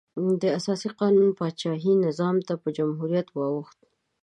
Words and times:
د 0.41 0.43
اساسي 0.57 0.89
قانون 0.99 1.27
کې 1.31 1.37
پاچاهي 1.39 1.93
نظام 2.05 2.35
په 2.63 2.69
جمهوري 2.77 3.21
واوښت. 3.39 3.79